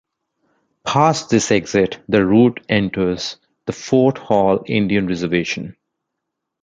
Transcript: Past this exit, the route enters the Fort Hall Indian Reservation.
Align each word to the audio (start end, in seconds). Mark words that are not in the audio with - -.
Past 0.83 1.29
this 1.29 1.51
exit, 1.51 1.99
the 2.07 2.25
route 2.25 2.65
enters 2.67 3.37
the 3.67 3.71
Fort 3.71 4.17
Hall 4.17 4.63
Indian 4.65 5.05
Reservation. 5.05 5.77